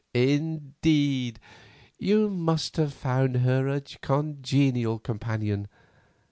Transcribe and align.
"Indeed. 0.15 1.39
You 1.99 2.27
must 2.31 2.77
have 2.77 2.91
found 2.91 3.35
her 3.37 3.67
a 3.67 3.81
congenial 3.81 4.97
companion. 4.97 5.67